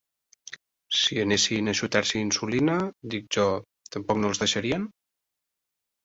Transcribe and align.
Si 0.99 1.17
anessin 1.23 1.67
a 1.73 1.75
xutar-s'hi 1.79 2.21
insulina, 2.27 2.77
dic 3.15 3.27
jo, 3.37 3.45
tampoc 3.97 4.23
no 4.23 4.31
els 4.31 4.41
deixarien? 4.45 4.89